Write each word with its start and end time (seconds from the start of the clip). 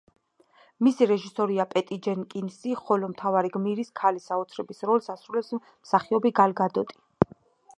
მისი 0.85 1.07
რეჟისორია 1.09 1.65
პეტი 1.73 1.97
ჯენკინსი, 2.07 2.71
ხოლო 2.79 3.09
მთავარი 3.11 3.53
გმირის, 3.57 3.93
ქალი 4.01 4.25
საოცრების 4.25 4.81
როლს 4.93 5.13
ასრულებს 5.17 5.53
მსახიობი 5.59 6.33
გალ 6.41 6.57
გადოტი. 6.63 7.01